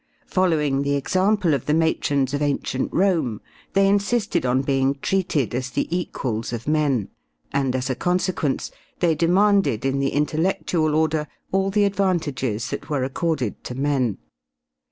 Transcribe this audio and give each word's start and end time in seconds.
Following 0.25 0.81
the 0.81 0.95
example 0.95 1.53
of 1.53 1.67
the 1.67 1.75
matrons 1.75 2.33
of 2.33 2.41
ancient 2.41 2.91
Rome, 2.91 3.39
they 3.73 3.87
insisted 3.87 4.47
on 4.47 4.63
being 4.63 4.95
treated 4.99 5.53
as 5.53 5.69
the 5.69 5.85
equals 5.95 6.51
of 6.51 6.67
men, 6.67 7.09
and, 7.53 7.75
as 7.75 7.87
a 7.87 7.93
consequence, 7.93 8.71
they 8.99 9.13
demanded 9.13 9.85
in 9.85 9.99
the 9.99 10.09
intellectual 10.09 10.95
order 10.95 11.27
all 11.51 11.69
the 11.69 11.83
advantages 11.85 12.71
that 12.71 12.89
were 12.89 13.03
accorded 13.03 13.63
to 13.65 13.75
men. 13.75 14.17